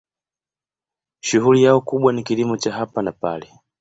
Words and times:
Shughuli 1.19 1.63
yao 1.63 1.81
kubwa 1.81 2.13
ni 2.13 2.23
kilimo 2.23 2.57
cha 2.57 2.71
hapa 2.73 3.01
na 3.01 3.11
pale. 3.11 3.53